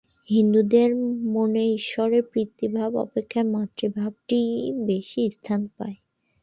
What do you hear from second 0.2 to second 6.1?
হিন্দুদের মনে ঈশ্বরের পিতৃভাব অপেক্ষা মাতৃভাবটিই বেশী স্থান পায়।